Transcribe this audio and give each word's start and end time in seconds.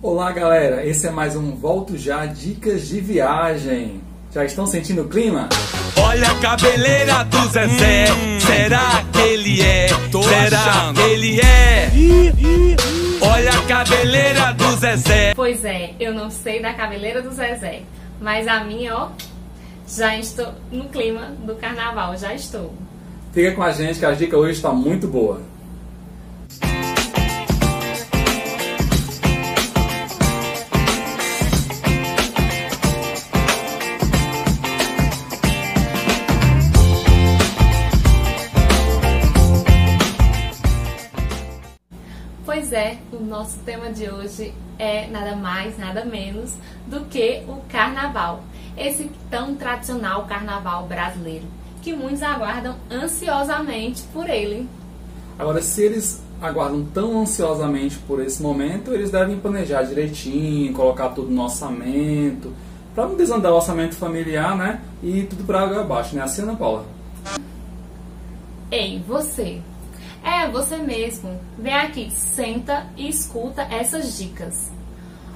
Olá 0.00 0.30
galera, 0.30 0.86
esse 0.86 1.08
é 1.08 1.10
mais 1.10 1.34
um 1.34 1.56
Volto 1.56 1.98
Já 1.98 2.24
Dicas 2.24 2.86
de 2.86 3.00
Viagem. 3.00 4.00
Já 4.32 4.44
estão 4.44 4.64
sentindo 4.64 5.02
o 5.02 5.08
clima? 5.08 5.48
Olha 6.00 6.30
a 6.30 6.34
cabeleira 6.36 7.24
do 7.24 7.48
Zezé, 7.48 8.06
será 8.38 9.04
que 9.12 9.18
ele 9.18 9.60
é? 9.60 9.88
Tô 10.12 10.22
será 10.22 10.60
achando. 10.60 10.94
que 10.94 11.10
ele 11.10 11.40
é? 11.40 11.90
Olha 13.20 13.50
a 13.50 13.66
cabeleira 13.66 14.52
do 14.52 14.76
Zezé. 14.76 15.34
Pois 15.34 15.64
é, 15.64 15.90
eu 15.98 16.14
não 16.14 16.30
sei 16.30 16.62
da 16.62 16.72
cabeleira 16.74 17.20
do 17.20 17.32
Zezé, 17.32 17.82
mas 18.20 18.46
a 18.46 18.62
minha, 18.62 18.94
ó, 18.94 19.08
já 19.88 20.16
estou 20.16 20.54
no 20.70 20.84
clima 20.90 21.32
do 21.44 21.56
carnaval, 21.56 22.16
já 22.16 22.32
estou. 22.32 22.72
Fica 23.32 23.50
com 23.50 23.64
a 23.64 23.72
gente 23.72 23.98
que 23.98 24.06
a 24.06 24.12
dica 24.12 24.36
hoje 24.38 24.52
está 24.52 24.70
muito 24.70 25.08
boa. 25.08 25.40
Nosso 43.28 43.58
tema 43.58 43.92
de 43.92 44.08
hoje 44.10 44.54
é 44.78 45.06
nada 45.08 45.36
mais, 45.36 45.78
nada 45.78 46.04
menos 46.04 46.54
do 46.86 47.04
que 47.04 47.42
o 47.46 47.58
carnaval. 47.68 48.42
Esse 48.76 49.10
tão 49.30 49.54
tradicional 49.54 50.24
carnaval 50.26 50.86
brasileiro, 50.86 51.44
que 51.82 51.94
muitos 51.94 52.22
aguardam 52.22 52.76
ansiosamente 52.90 54.02
por 54.12 54.28
ele. 54.28 54.68
Agora, 55.38 55.60
se 55.60 55.82
eles 55.82 56.22
aguardam 56.40 56.84
tão 56.86 57.20
ansiosamente 57.20 57.98
por 57.98 58.20
esse 58.20 58.42
momento, 58.42 58.92
eles 58.92 59.10
devem 59.10 59.38
planejar 59.38 59.82
direitinho, 59.82 60.72
colocar 60.72 61.10
tudo 61.10 61.30
no 61.30 61.42
orçamento, 61.42 62.52
para 62.94 63.06
não 63.06 63.16
desandar 63.16 63.52
o 63.52 63.56
orçamento 63.56 63.94
familiar, 63.94 64.56
né? 64.56 64.80
E 65.02 65.22
tudo 65.24 65.44
para 65.44 65.60
água 65.60 65.82
abaixo, 65.82 66.16
né? 66.16 66.22
Assim, 66.22 66.42
Ana 66.42 66.56
Paula? 66.56 66.84
Ei, 68.70 69.02
você, 69.06 69.60
é, 70.22 70.48
você 70.48 70.76
mesmo. 70.76 71.40
Vem 71.58 71.74
aqui, 71.74 72.10
senta 72.10 72.86
e 72.96 73.08
escuta 73.08 73.62
essas 73.62 74.16
dicas. 74.18 74.70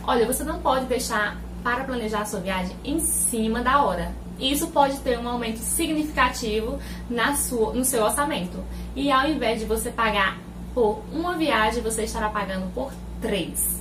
Olha, 0.05 0.27
você 0.27 0.45
não 0.45 0.61
pode 0.61 0.87
deixar 0.87 1.41
para 1.63 1.85
planejar 1.85 2.23
a 2.23 2.27
sua 2.27 2.41
viagem 2.41 2.77
em 2.85 2.99
cima 3.01 3.63
da 3.63 3.83
hora. 3.83 4.13
Isso 4.39 4.69
pode 4.69 4.99
ter 4.99 5.19
um 5.19 5.29
aumento 5.29 5.59
significativo 5.59 6.81
na 7.09 7.37
sua, 7.37 7.73
no 7.73 7.85
seu 7.85 8.03
orçamento. 8.03 8.65
E 8.97 9.11
ao 9.11 9.29
invés 9.29 9.61
de 9.61 9.67
você 9.67 9.91
pagar 9.91 10.39
por 10.75 11.03
uma 11.13 11.37
viagem, 11.37 11.83
você 11.83 12.05
estará 12.05 12.29
pagando 12.29 12.73
por 12.75 12.93
três. 13.21 13.81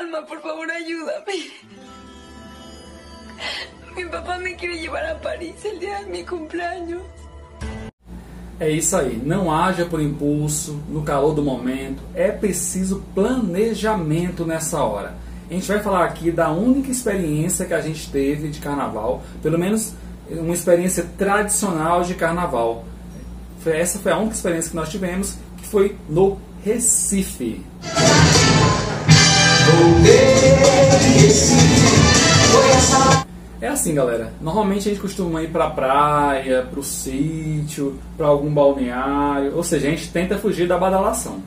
Alma, 0.00 0.22
por 0.22 0.40
favor, 0.40 0.68
ajuda-me. 0.68 1.52
Mi 3.94 4.04
papá 4.06 4.38
me 4.38 4.56
quiere 4.56 4.78
llevar 4.78 5.04
a 5.06 5.14
París 5.20 5.64
el 5.64 5.78
día 5.78 6.00
de 6.00 6.06
mi 6.06 6.24
cumpleaños. 6.24 7.02
É 8.64 8.70
isso 8.70 8.96
aí, 8.96 9.20
não 9.22 9.52
haja 9.52 9.84
por 9.84 10.00
impulso, 10.00 10.80
no 10.88 11.02
calor 11.02 11.34
do 11.34 11.42
momento, 11.42 12.02
é 12.14 12.30
preciso 12.30 13.02
planejamento 13.14 14.46
nessa 14.46 14.82
hora. 14.82 15.16
A 15.50 15.52
gente 15.52 15.68
vai 15.68 15.80
falar 15.80 16.06
aqui 16.06 16.30
da 16.30 16.50
única 16.50 16.90
experiência 16.90 17.66
que 17.66 17.74
a 17.74 17.82
gente 17.82 18.10
teve 18.10 18.48
de 18.48 18.60
carnaval, 18.60 19.22
pelo 19.42 19.58
menos 19.58 19.92
uma 20.30 20.54
experiência 20.54 21.04
tradicional 21.18 22.04
de 22.04 22.14
carnaval. 22.14 22.86
Essa 23.66 23.98
foi 23.98 24.12
a 24.12 24.16
única 24.16 24.34
experiência 24.34 24.70
que 24.70 24.76
nós 24.76 24.88
tivemos, 24.88 25.36
que 25.58 25.66
foi 25.66 25.94
no 26.08 26.38
Recife. 26.64 27.60
É 30.06 31.73
assim, 33.74 33.94
galera. 33.94 34.32
Normalmente 34.40 34.88
a 34.88 34.92
gente 34.92 35.00
costuma 35.00 35.42
ir 35.42 35.50
pra 35.50 35.70
praia, 35.70 36.66
pro 36.70 36.82
sítio, 36.82 37.98
pra 38.16 38.26
algum 38.26 38.52
balneário. 38.52 39.54
Ou 39.54 39.62
seja, 39.62 39.86
a 39.86 39.90
gente 39.90 40.10
tenta 40.10 40.38
fugir 40.38 40.66
da 40.66 40.78
badalação. 40.78 41.42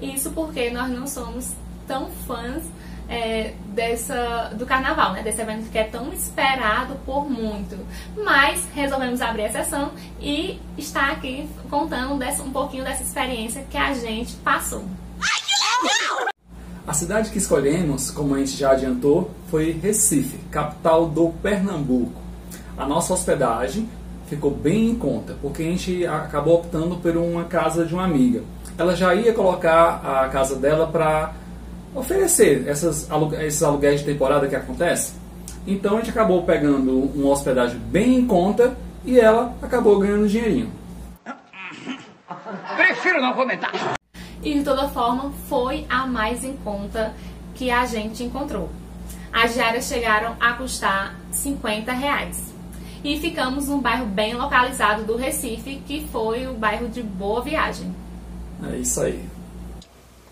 Isso 0.00 0.30
porque 0.30 0.70
nós 0.70 0.90
não 0.90 1.06
somos 1.06 1.52
tão 1.86 2.10
fãs 2.26 2.62
é, 3.08 3.54
dessa, 3.68 4.52
do 4.54 4.64
carnaval, 4.64 5.12
né? 5.12 5.22
Desse 5.22 5.40
evento 5.40 5.70
que 5.70 5.78
é 5.78 5.84
tão 5.84 6.12
esperado 6.12 6.96
por 7.04 7.28
muito. 7.28 7.78
Mas 8.16 8.66
resolvemos 8.74 9.20
abrir 9.20 9.44
exceção 9.44 9.92
e 10.20 10.60
estar 10.76 11.10
aqui 11.12 11.48
contando 11.68 12.14
um 12.14 12.50
pouquinho 12.50 12.84
dessa 12.84 13.02
experiência 13.02 13.64
que 13.70 13.76
a 13.76 13.94
gente 13.94 14.34
passou. 14.36 14.84
A 16.92 16.94
cidade 16.94 17.30
que 17.30 17.38
escolhemos, 17.38 18.10
como 18.10 18.34
a 18.34 18.38
gente 18.38 18.54
já 18.54 18.72
adiantou, 18.72 19.30
foi 19.50 19.70
Recife, 19.72 20.36
capital 20.50 21.06
do 21.06 21.30
Pernambuco. 21.42 22.20
A 22.76 22.86
nossa 22.86 23.14
hospedagem 23.14 23.88
ficou 24.26 24.50
bem 24.50 24.90
em 24.90 24.94
conta, 24.94 25.34
porque 25.40 25.62
a 25.62 25.64
gente 25.64 26.06
acabou 26.06 26.56
optando 26.56 26.96
por 26.96 27.16
uma 27.16 27.44
casa 27.44 27.86
de 27.86 27.94
uma 27.94 28.04
amiga. 28.04 28.42
Ela 28.76 28.94
já 28.94 29.14
ia 29.14 29.32
colocar 29.32 30.02
a 30.04 30.28
casa 30.28 30.56
dela 30.56 30.86
para 30.86 31.32
oferecer 31.94 32.68
essas, 32.68 33.08
esses 33.40 33.62
aluguéis 33.62 34.00
de 34.00 34.06
temporada 34.12 34.46
que 34.46 34.54
acontece. 34.54 35.14
Então 35.66 35.94
a 35.94 36.00
gente 36.00 36.10
acabou 36.10 36.42
pegando 36.42 37.10
uma 37.14 37.30
hospedagem 37.30 37.78
bem 37.78 38.16
em 38.16 38.26
conta 38.26 38.76
e 39.02 39.18
ela 39.18 39.54
acabou 39.62 39.98
ganhando 39.98 40.28
dinheirinho. 40.28 40.70
Prefiro 42.76 43.18
não 43.22 43.32
comentar 43.32 43.72
e 44.42 44.54
de 44.54 44.64
toda 44.64 44.88
forma 44.88 45.32
foi 45.48 45.86
a 45.88 46.06
mais 46.06 46.44
em 46.44 46.56
conta 46.56 47.14
que 47.54 47.70
a 47.70 47.86
gente 47.86 48.24
encontrou. 48.24 48.70
As 49.32 49.54
diárias 49.54 49.86
chegaram 49.86 50.36
a 50.40 50.52
custar 50.54 51.18
50 51.30 51.92
reais. 51.92 52.52
E 53.04 53.18
ficamos 53.18 53.68
num 53.68 53.80
bairro 53.80 54.06
bem 54.06 54.34
localizado 54.34 55.04
do 55.04 55.16
Recife, 55.16 55.82
que 55.86 56.06
foi 56.12 56.46
o 56.46 56.54
bairro 56.54 56.88
de 56.88 57.02
Boa 57.02 57.42
Viagem. 57.42 57.94
É 58.70 58.76
isso 58.76 59.00
aí. 59.00 59.24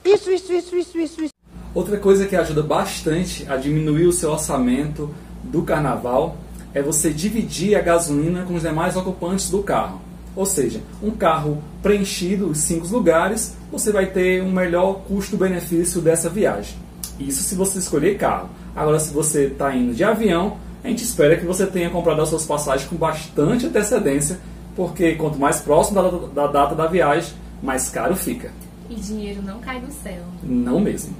Isso, 0.04 0.30
isso, 0.30 0.52
isso, 0.52 0.76
isso, 0.76 0.98
isso. 0.98 1.22
isso. 1.24 1.34
Outra 1.74 1.98
coisa 1.98 2.26
que 2.26 2.36
ajuda 2.36 2.62
bastante 2.62 3.46
a 3.48 3.56
diminuir 3.56 4.06
o 4.06 4.12
seu 4.12 4.30
orçamento 4.30 5.14
do 5.42 5.62
carnaval 5.62 6.36
é 6.74 6.82
você 6.82 7.10
dividir 7.10 7.76
a 7.76 7.80
gasolina 7.80 8.44
com 8.44 8.54
os 8.54 8.62
demais 8.62 8.96
ocupantes 8.96 9.50
do 9.50 9.62
carro. 9.62 10.00
Ou 10.36 10.46
seja, 10.46 10.80
um 11.02 11.10
carro 11.10 11.62
preenchido, 11.82 12.48
os 12.48 12.58
cinco 12.58 12.86
lugares, 12.86 13.56
você 13.70 13.90
vai 13.90 14.06
ter 14.06 14.42
um 14.42 14.50
melhor 14.50 15.02
custo-benefício 15.08 16.00
dessa 16.00 16.28
viagem. 16.28 16.76
Isso 17.18 17.42
se 17.42 17.54
você 17.54 17.78
escolher 17.78 18.16
carro. 18.16 18.48
Agora, 18.74 18.98
se 18.98 19.12
você 19.12 19.46
está 19.46 19.74
indo 19.74 19.94
de 19.94 20.04
avião, 20.04 20.56
a 20.82 20.88
gente 20.88 21.04
espera 21.04 21.36
que 21.36 21.44
você 21.44 21.66
tenha 21.66 21.90
comprado 21.90 22.22
as 22.22 22.28
suas 22.28 22.46
passagens 22.46 22.88
com 22.88 22.96
bastante 22.96 23.66
antecedência, 23.66 24.38
porque 24.74 25.14
quanto 25.16 25.38
mais 25.38 25.60
próximo 25.60 26.02
da, 26.02 26.46
da 26.46 26.46
data 26.46 26.74
da 26.74 26.86
viagem, 26.86 27.34
mais 27.62 27.90
caro 27.90 28.16
fica. 28.16 28.50
E 28.88 28.94
dinheiro 28.94 29.42
não 29.42 29.60
cai 29.60 29.80
do 29.80 29.92
céu. 29.92 30.22
Não 30.42 30.80
mesmo. 30.80 31.14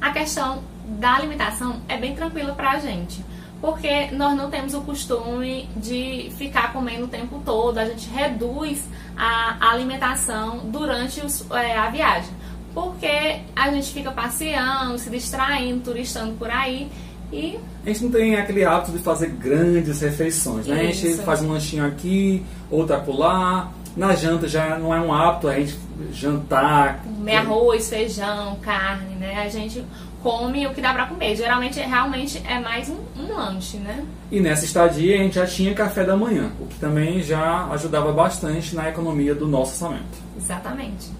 A 0.00 0.10
questão 0.10 0.62
da 0.98 1.14
alimentação 1.14 1.80
é 1.88 1.96
bem 1.96 2.14
tranquila 2.14 2.52
para 2.52 2.72
a 2.72 2.78
gente 2.78 3.24
porque 3.60 4.10
nós 4.12 4.36
não 4.36 4.50
temos 4.50 4.74
o 4.74 4.80
costume 4.80 5.68
de 5.76 6.32
ficar 6.36 6.72
comendo 6.72 7.04
o 7.04 7.08
tempo 7.08 7.40
todo, 7.44 7.78
a 7.78 7.84
gente 7.84 8.08
reduz 8.08 8.82
a 9.16 9.70
alimentação 9.70 10.60
durante 10.64 11.20
os, 11.20 11.44
é, 11.50 11.76
a 11.76 11.90
viagem, 11.90 12.30
porque 12.72 13.40
a 13.54 13.70
gente 13.70 13.92
fica 13.92 14.10
passeando, 14.10 14.98
se 14.98 15.10
distraindo, 15.10 15.80
turistando 15.82 16.34
por 16.34 16.50
aí 16.50 16.90
e... 17.32 17.58
A 17.84 17.88
gente 17.88 18.04
não 18.04 18.10
tem 18.10 18.36
aquele 18.36 18.64
hábito 18.64 18.92
de 18.92 18.98
fazer 18.98 19.28
grandes 19.28 20.00
refeições, 20.00 20.66
né? 20.66 20.84
Isso. 20.84 21.06
A 21.06 21.10
gente 21.10 21.22
faz 21.22 21.42
um 21.42 21.52
lanchinho 21.52 21.86
aqui, 21.86 22.44
outro 22.70 22.96
acolá, 22.96 23.70
na 23.96 24.14
janta 24.14 24.48
já 24.48 24.78
não 24.78 24.94
é 24.94 25.00
um 25.00 25.12
hábito 25.12 25.48
a 25.48 25.54
gente 25.54 25.78
jantar. 26.12 27.02
Comer 27.02 27.36
arroz, 27.36 27.88
feijão, 27.88 28.56
carne, 28.62 29.14
né? 29.16 29.42
A 29.42 29.48
gente 29.48 29.84
come 30.22 30.66
o 30.66 30.74
que 30.74 30.80
dá 30.80 30.92
para 30.92 31.06
comer. 31.06 31.36
Geralmente, 31.36 31.80
realmente 31.80 32.42
é 32.46 32.58
mais 32.58 32.88
um, 32.88 32.98
um, 33.16 33.34
lanche, 33.34 33.78
né? 33.78 34.04
E 34.30 34.40
nessa 34.40 34.64
estadia 34.64 35.16
a 35.16 35.18
gente 35.18 35.34
já 35.34 35.46
tinha 35.46 35.74
café 35.74 36.04
da 36.04 36.16
manhã, 36.16 36.50
o 36.60 36.66
que 36.66 36.78
também 36.78 37.22
já 37.22 37.66
ajudava 37.70 38.12
bastante 38.12 38.74
na 38.74 38.88
economia 38.88 39.34
do 39.34 39.46
nosso 39.46 39.72
orçamento. 39.72 40.18
Exatamente. 40.36 41.10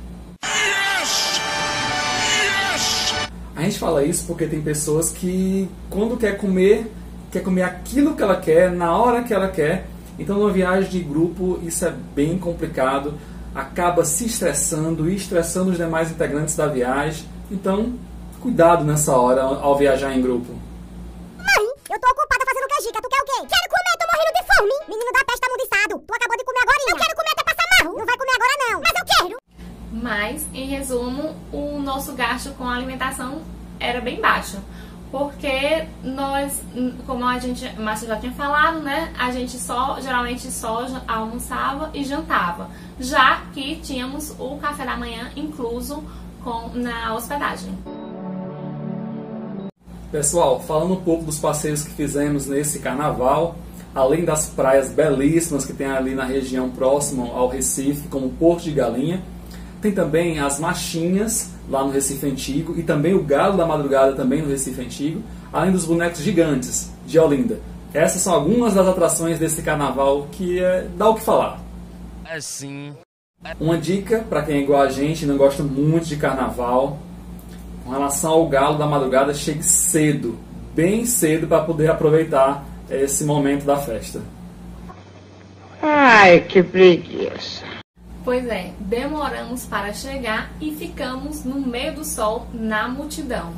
Yes! 0.44 1.40
Yes! 2.72 3.14
A 3.56 3.62
gente 3.62 3.78
fala 3.78 4.04
isso 4.04 4.26
porque 4.26 4.46
tem 4.46 4.60
pessoas 4.60 5.10
que, 5.10 5.68
quando 5.88 6.16
quer 6.16 6.36
comer, 6.36 6.90
quer 7.30 7.42
comer 7.42 7.62
aquilo 7.62 8.14
que 8.14 8.22
ela 8.22 8.36
quer, 8.36 8.70
na 8.70 8.96
hora 8.96 9.22
que 9.22 9.32
ela 9.32 9.48
quer. 9.48 9.86
Então, 10.18 10.38
numa 10.38 10.52
viagem 10.52 10.90
de 10.90 11.00
grupo, 11.00 11.58
isso 11.62 11.84
é 11.86 11.94
bem 12.14 12.38
complicado. 12.38 13.14
Acaba 13.54 14.04
se 14.04 14.26
estressando 14.26 15.08
e 15.08 15.16
estressando 15.16 15.70
os 15.70 15.78
demais 15.78 16.10
integrantes 16.10 16.54
da 16.54 16.66
viagem. 16.66 17.24
Então, 17.50 17.94
Cuidado 18.40 18.84
nessa 18.84 19.14
hora 19.14 19.42
ao 19.42 19.76
viajar 19.76 20.14
em 20.14 20.22
grupo. 20.22 20.50
Mãe, 21.36 21.66
eu 21.90 22.00
tô 22.00 22.08
ocupada 22.08 22.42
fazendo 22.46 22.68
canjica. 22.68 23.02
Tu 23.02 23.08
quer 23.10 23.20
o 23.20 23.24
quê? 23.26 23.46
Quero 23.46 23.68
comer, 23.68 23.94
tô 23.98 24.06
morrendo 24.10 24.32
de 24.34 24.44
fome. 24.48 24.72
Menino 24.88 25.12
da 25.12 25.24
peste 25.26 25.46
amundiçado. 25.46 26.04
Tu 26.06 26.14
acabou 26.14 26.36
de 26.38 26.44
comer 26.44 26.60
agora? 26.62 26.78
Eu 26.88 26.96
quero 26.96 27.16
comer 27.16 27.32
até 27.32 27.44
passar 27.44 27.84
mal. 27.84 27.98
Não 27.98 28.06
vai 28.06 28.16
comer 28.16 28.32
agora 28.34 28.54
não. 28.70 28.80
Mas 28.80 28.92
eu 28.98 29.04
quero. 29.04 29.36
Mas, 29.92 30.46
em 30.54 30.66
resumo, 30.68 31.36
o 31.52 31.80
nosso 31.80 32.14
gasto 32.14 32.50
com 32.54 32.64
a 32.64 32.74
alimentação 32.74 33.42
era 33.78 34.00
bem 34.00 34.18
baixo. 34.22 34.56
Porque 35.10 35.86
nós, 36.02 36.62
como 37.06 37.26
a 37.26 37.38
gente, 37.38 37.66
a 37.66 37.78
Márcia 37.78 38.08
já 38.08 38.16
tinha 38.16 38.32
falado, 38.32 38.80
né? 38.80 39.12
A 39.18 39.30
gente 39.32 39.58
só, 39.58 40.00
geralmente 40.00 40.50
só 40.50 40.86
almoçava 41.06 41.90
e 41.92 42.02
jantava. 42.04 42.70
Já 42.98 43.42
que 43.52 43.76
tínhamos 43.76 44.34
o 44.38 44.56
café 44.56 44.86
da 44.86 44.96
manhã 44.96 45.30
incluso 45.36 46.02
com, 46.42 46.70
na 46.72 47.12
hospedagem. 47.14 47.76
Pessoal, 50.10 50.60
falando 50.60 50.94
um 50.94 51.00
pouco 51.00 51.24
dos 51.24 51.38
passeios 51.38 51.84
que 51.84 51.92
fizemos 51.92 52.46
nesse 52.46 52.80
carnaval, 52.80 53.54
além 53.94 54.24
das 54.24 54.48
praias 54.48 54.90
belíssimas 54.90 55.64
que 55.64 55.72
tem 55.72 55.86
ali 55.86 56.16
na 56.16 56.24
região 56.24 56.68
próxima 56.68 57.28
ao 57.28 57.46
Recife, 57.46 58.08
como 58.08 58.30
Porto 58.30 58.64
de 58.64 58.72
Galinha, 58.72 59.22
tem 59.80 59.92
também 59.92 60.40
as 60.40 60.58
machinhas 60.58 61.52
lá 61.68 61.84
no 61.84 61.92
Recife 61.92 62.26
Antigo 62.26 62.74
e 62.76 62.82
também 62.82 63.14
o 63.14 63.22
Galo 63.22 63.56
da 63.56 63.64
Madrugada 63.64 64.14
também 64.14 64.42
no 64.42 64.48
Recife 64.48 64.80
Antigo, 64.80 65.22
além 65.52 65.70
dos 65.70 65.84
bonecos 65.84 66.20
gigantes 66.20 66.90
de 67.06 67.16
Olinda. 67.16 67.60
Essas 67.94 68.20
são 68.22 68.34
algumas 68.34 68.74
das 68.74 68.88
atrações 68.88 69.38
desse 69.38 69.62
carnaval 69.62 70.26
que 70.32 70.58
é, 70.58 70.88
dá 70.96 71.08
o 71.08 71.14
que 71.14 71.22
falar. 71.22 71.60
Assim. 72.28 72.92
Uma 73.60 73.78
dica 73.78 74.24
para 74.28 74.42
quem 74.42 74.56
é 74.56 74.60
igual 74.60 74.82
a 74.82 74.90
gente 74.90 75.22
e 75.22 75.26
não 75.26 75.36
gosta 75.36 75.62
muito 75.62 76.06
de 76.06 76.16
carnaval, 76.16 76.98
com 77.90 77.94
relação 77.96 78.30
ao 78.30 78.46
galo 78.46 78.78
da 78.78 78.86
madrugada, 78.86 79.34
chegue 79.34 79.64
cedo, 79.64 80.38
bem 80.72 81.04
cedo 81.04 81.48
para 81.48 81.64
poder 81.64 81.90
aproveitar 81.90 82.64
esse 82.88 83.24
momento 83.24 83.64
da 83.64 83.76
festa. 83.78 84.22
Ai, 85.82 86.38
que 86.42 86.62
preguiça. 86.62 87.64
Pois 88.24 88.46
é, 88.46 88.70
demoramos 88.78 89.66
para 89.66 89.92
chegar 89.92 90.52
e 90.60 90.70
ficamos 90.70 91.44
no 91.44 91.58
meio 91.58 91.96
do 91.96 92.04
sol 92.04 92.46
na 92.54 92.86
multidão. 92.86 93.52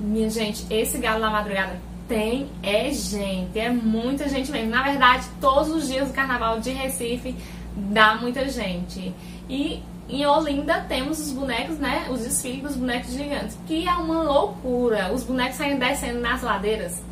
Minha 0.00 0.28
gente, 0.28 0.66
esse 0.68 0.98
galo 0.98 1.20
da 1.20 1.30
madrugada 1.30 1.78
tem 2.08 2.48
é 2.64 2.90
gente, 2.90 3.56
é 3.56 3.70
muita 3.70 4.28
gente 4.28 4.50
mesmo. 4.50 4.70
Na 4.70 4.82
verdade, 4.82 5.24
todos 5.40 5.70
os 5.70 5.86
dias 5.86 6.08
do 6.08 6.14
carnaval 6.14 6.58
de 6.58 6.70
Recife 6.70 7.36
dá 7.76 8.16
muita 8.16 8.48
gente. 8.48 9.14
E 9.48 9.82
em 10.08 10.24
Olinda 10.24 10.84
temos 10.88 11.18
os 11.20 11.32
bonecos, 11.32 11.78
né? 11.78 12.06
Os 12.10 12.20
desfiles 12.20 12.62
dos 12.62 12.76
bonecos 12.76 13.12
gigantes, 13.12 13.58
que 13.66 13.86
é 13.86 13.92
uma 13.92 14.22
loucura. 14.22 15.12
Os 15.12 15.22
bonecos 15.22 15.56
saem 15.56 15.78
descendo 15.78 16.20
nas 16.20 16.42
ladeiras, 16.42 17.02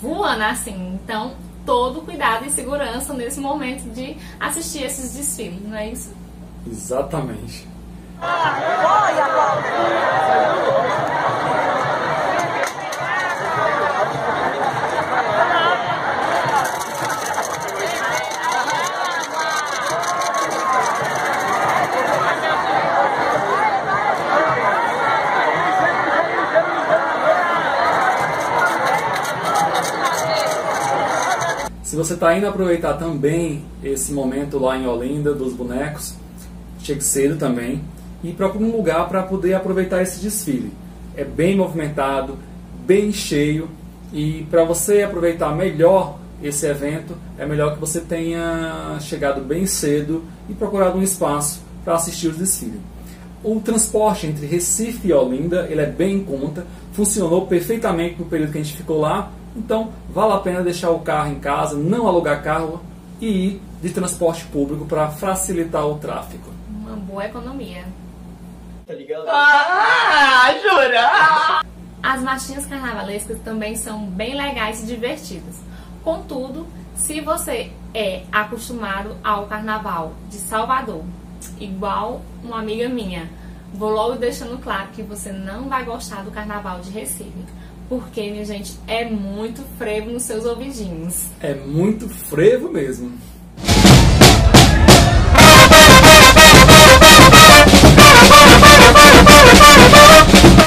voando 0.00 0.42
assim. 0.44 0.98
Então, 1.02 1.34
todo 1.64 2.02
cuidado 2.02 2.46
e 2.46 2.50
segurança 2.50 3.12
nesse 3.14 3.40
momento 3.40 3.82
de 3.92 4.16
assistir 4.38 4.84
esses 4.84 5.14
desfiles, 5.14 5.62
não 5.66 5.76
é 5.76 5.90
isso? 5.90 6.12
Exatamente. 6.66 7.66
Se 31.90 31.96
você 31.96 32.14
está 32.14 32.38
indo 32.38 32.46
aproveitar 32.46 32.94
também 32.94 33.64
esse 33.82 34.12
momento 34.12 34.60
lá 34.60 34.78
em 34.78 34.86
Olinda 34.86 35.34
dos 35.34 35.52
bonecos, 35.54 36.14
chegue 36.78 37.02
cedo 37.02 37.36
também 37.36 37.82
e 38.22 38.32
procure 38.32 38.62
um 38.62 38.70
lugar 38.70 39.08
para 39.08 39.24
poder 39.24 39.54
aproveitar 39.54 40.00
esse 40.00 40.20
desfile. 40.20 40.72
É 41.16 41.24
bem 41.24 41.56
movimentado, 41.56 42.38
bem 42.86 43.12
cheio 43.12 43.68
e 44.12 44.46
para 44.48 44.62
você 44.62 45.02
aproveitar 45.02 45.52
melhor 45.56 46.16
esse 46.40 46.64
evento, 46.64 47.16
é 47.36 47.44
melhor 47.44 47.74
que 47.74 47.80
você 47.80 48.00
tenha 48.00 48.96
chegado 49.00 49.40
bem 49.40 49.66
cedo 49.66 50.22
e 50.48 50.54
procurado 50.54 50.96
um 50.96 51.02
espaço 51.02 51.60
para 51.84 51.96
assistir 51.96 52.28
o 52.28 52.32
desfile. 52.32 52.80
O 53.42 53.58
transporte 53.58 54.28
entre 54.28 54.46
Recife 54.46 55.08
e 55.08 55.12
Olinda 55.12 55.66
ele 55.68 55.80
é 55.80 55.86
bem 55.86 56.18
em 56.18 56.22
conta, 56.22 56.64
funcionou 56.92 57.48
perfeitamente 57.48 58.14
no 58.16 58.26
período 58.26 58.52
que 58.52 58.58
a 58.58 58.62
gente 58.62 58.76
ficou 58.76 59.00
lá, 59.00 59.32
então 59.54 59.92
vale 60.08 60.32
a 60.32 60.38
pena 60.38 60.62
deixar 60.62 60.90
o 60.90 61.00
carro 61.00 61.32
em 61.32 61.40
casa, 61.40 61.76
não 61.76 62.06
alugar 62.06 62.42
carro 62.42 62.80
e 63.20 63.26
ir 63.26 63.62
de 63.82 63.90
transporte 63.90 64.44
público 64.46 64.86
para 64.86 65.08
facilitar 65.08 65.86
o 65.86 65.98
tráfego. 65.98 66.50
Uma 66.68 66.96
boa 66.96 67.24
economia. 67.24 67.84
Ah, 69.28 70.52
jura? 70.62 71.62
As 72.02 72.22
marchinhas 72.22 72.66
carnavalescas 72.66 73.38
também 73.40 73.76
são 73.76 74.06
bem 74.06 74.34
legais 74.34 74.82
e 74.82 74.86
divertidas. 74.86 75.60
Contudo, 76.02 76.66
se 76.94 77.20
você 77.20 77.72
é 77.94 78.22
acostumado 78.32 79.16
ao 79.22 79.46
carnaval 79.46 80.14
de 80.28 80.36
Salvador, 80.36 81.04
igual 81.58 82.22
uma 82.42 82.58
amiga 82.58 82.88
minha, 82.88 83.28
vou 83.72 83.90
logo 83.90 84.16
deixando 84.16 84.60
claro 84.60 84.88
que 84.88 85.02
você 85.02 85.30
não 85.30 85.68
vai 85.68 85.84
gostar 85.84 86.22
do 86.22 86.30
carnaval 86.30 86.80
de 86.80 86.90
Recife. 86.90 87.44
Porque, 87.90 88.30
minha 88.30 88.44
gente, 88.44 88.78
é 88.86 89.04
muito 89.04 89.62
frevo 89.76 90.12
nos 90.12 90.22
seus 90.22 90.46
ouvidinhos. 90.46 91.24
É 91.40 91.54
muito 91.56 92.08
frevo 92.08 92.70
mesmo. 92.70 93.10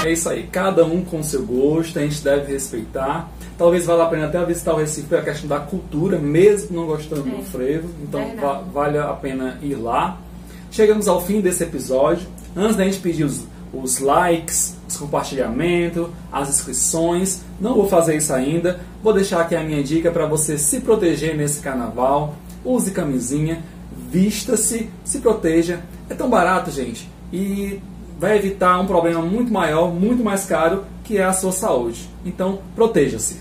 É 0.06 0.12
isso 0.12 0.28
aí, 0.28 0.44
cada 0.52 0.84
um 0.84 1.02
com 1.06 1.24
seu 1.24 1.46
gosto, 1.46 1.98
a 1.98 2.02
gente 2.02 2.22
deve 2.22 2.52
respeitar. 2.52 3.32
Talvez 3.58 3.86
valha 3.86 4.04
a 4.04 4.08
pena 4.08 4.26
até 4.26 4.44
visitar 4.44 4.74
o 4.74 4.78
Recife 4.78 5.08
pela 5.08 5.22
questão 5.22 5.48
da 5.48 5.62
cultura, 5.62 6.20
mesmo 6.20 6.76
não 6.76 6.86
gostando 6.86 7.30
É, 7.30 7.32
do 7.32 7.42
frevo. 7.44 7.88
Então 8.04 8.36
va 8.36 8.56
vale 8.74 8.98
a 8.98 9.14
pena 9.14 9.58
ir 9.62 9.76
lá. 9.76 10.18
Chegamos 10.70 11.08
ao 11.08 11.22
fim 11.22 11.40
desse 11.40 11.64
episódio. 11.64 12.28
Antes 12.54 12.76
da 12.76 12.84
gente 12.84 13.00
pedir 13.00 13.24
os, 13.24 13.46
os 13.74 14.00
likes, 14.00 14.78
os 14.88 14.98
compartilhamentos, 14.98 16.08
as 16.32 16.50
inscrições, 16.50 17.42
não 17.60 17.74
vou 17.74 17.90
fazer 17.90 18.16
isso 18.16 18.34
ainda. 18.34 18.80
Vou 19.02 19.14
deixar 19.14 19.42
aqui 19.42 19.56
a 19.56 19.64
minha 19.64 19.84
dica 19.84 20.12
para 20.12 20.26
você 20.26 20.58
se 20.58 20.80
proteger 20.82 21.36
nesse 21.36 21.60
carnaval. 21.60 22.36
Use 22.64 22.92
camisinha, 22.92 23.64
vista-se, 24.10 24.90
se 25.04 25.20
proteja. 25.20 25.82
É 26.10 26.14
tão 26.14 26.30
barato, 26.30 26.70
gente. 26.70 27.10
E 27.32 27.82
vai 28.20 28.38
evitar 28.38 28.80
um 28.80 28.86
problema 28.86 29.22
muito 29.22 29.52
maior, 29.52 29.92
muito 29.92 30.24
mais 30.24 30.46
caro, 30.46 30.86
que 31.04 31.18
é 31.18 31.24
a 31.24 31.34
sua 31.34 31.52
saúde. 31.52 32.10
Então, 32.24 32.60
proteja-se. 32.76 33.38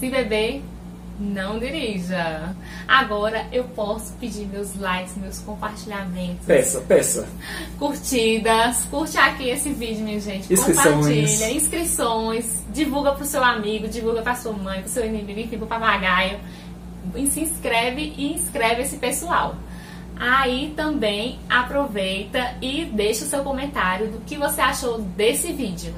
Se 0.00 0.08
beber, 0.08 0.62
não 1.18 1.58
dirija. 1.58 2.56
Agora 2.88 3.44
eu 3.52 3.64
posso 3.64 4.14
pedir 4.14 4.46
meus 4.46 4.74
likes, 4.80 5.14
meus 5.18 5.38
compartilhamentos. 5.40 6.46
Peça, 6.46 6.80
peça. 6.80 7.28
curtidas, 7.78 8.86
curte 8.90 9.18
aqui 9.18 9.50
esse 9.50 9.70
vídeo, 9.74 10.02
minha 10.02 10.18
gente. 10.18 10.50
Inscrições. 10.50 10.86
Compartilha, 10.86 11.52
inscrições, 11.52 12.62
divulga 12.72 13.12
pro 13.12 13.26
seu 13.26 13.44
amigo, 13.44 13.88
divulga 13.88 14.22
pra 14.22 14.34
sua 14.34 14.54
mãe, 14.54 14.80
pro 14.80 14.90
seu 14.90 15.04
inimigo, 15.04 15.58
pro 15.58 15.66
papagaio. 15.66 16.40
E 17.14 17.26
se 17.26 17.40
inscreve 17.40 18.14
e 18.16 18.32
inscreve 18.32 18.82
esse 18.82 18.96
pessoal. 18.96 19.54
Aí 20.18 20.72
também 20.74 21.38
aproveita 21.48 22.54
e 22.62 22.86
deixa 22.86 23.26
o 23.26 23.28
seu 23.28 23.42
comentário 23.42 24.08
do 24.08 24.20
que 24.20 24.36
você 24.36 24.62
achou 24.62 24.98
desse 24.98 25.52
vídeo. 25.52 25.92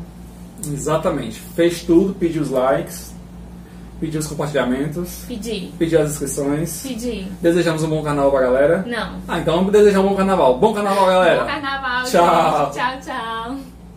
Exatamente. 0.67 1.41
Fez 1.55 1.83
tudo, 1.83 2.15
pediu 2.15 2.43
os 2.43 2.51
likes, 2.51 3.12
pediu 4.03 4.19
os 4.19 4.27
compartilhamentos, 4.27 5.25
Pedir, 5.29 5.73
pediu 5.79 6.03
as 6.03 6.11
inscrições. 6.11 6.83
pedir. 6.83 7.29
Desejamos 7.41 7.85
um 7.85 7.89
bom 7.89 8.03
carnaval 8.03 8.33
pra 8.33 8.41
galera. 8.41 8.85
Não. 8.85 9.21
Ah, 9.29 9.39
então 9.39 9.55
vamos 9.55 9.71
desejar 9.71 10.01
um 10.01 10.09
bom 10.09 10.17
carnaval. 10.17 10.59
Bom 10.59 10.75
carnaval, 10.75 11.07
galera. 11.07 11.41
Bom 11.45 11.47
carnaval, 11.47 12.05
Tchau. 12.05 12.73
gente. 12.73 12.75
Tchau, 12.75 13.15
tchau. 13.15 13.72